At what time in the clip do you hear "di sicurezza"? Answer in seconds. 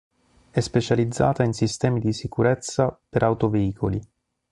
1.99-2.99